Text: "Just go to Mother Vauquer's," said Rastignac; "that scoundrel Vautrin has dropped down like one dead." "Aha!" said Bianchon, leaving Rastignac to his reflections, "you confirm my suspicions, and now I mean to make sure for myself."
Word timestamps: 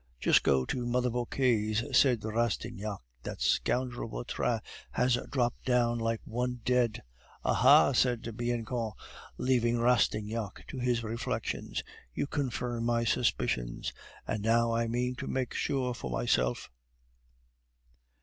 "Just 0.19 0.41
go 0.41 0.65
to 0.65 0.83
Mother 0.87 1.11
Vauquer's," 1.11 1.83
said 1.95 2.23
Rastignac; 2.23 3.01
"that 3.21 3.39
scoundrel 3.39 4.09
Vautrin 4.09 4.59
has 4.93 5.15
dropped 5.29 5.63
down 5.65 5.99
like 5.99 6.21
one 6.25 6.59
dead." 6.65 7.03
"Aha!" 7.45 7.91
said 7.91 8.23
Bianchon, 8.35 8.93
leaving 9.37 9.77
Rastignac 9.77 10.65
to 10.69 10.79
his 10.79 11.03
reflections, 11.03 11.83
"you 12.15 12.25
confirm 12.25 12.83
my 12.85 13.03
suspicions, 13.03 13.93
and 14.25 14.41
now 14.41 14.73
I 14.73 14.87
mean 14.87 15.13
to 15.17 15.27
make 15.27 15.53
sure 15.53 15.93
for 15.93 16.09
myself." 16.09 16.71